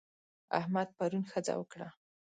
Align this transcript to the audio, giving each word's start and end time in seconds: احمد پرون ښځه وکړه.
احمد 0.59 0.89
پرون 0.97 1.23
ښځه 1.31 1.53
وکړه. 1.57 1.87